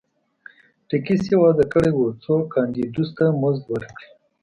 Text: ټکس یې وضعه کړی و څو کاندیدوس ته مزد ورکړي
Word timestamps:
ټکس 0.89 1.21
یې 1.31 1.37
وضعه 1.43 1.65
کړی 1.73 1.91
و 1.93 2.01
څو 2.23 2.33
کاندیدوس 2.53 3.09
ته 3.17 3.25
مزد 3.41 3.63
ورکړي 3.73 4.07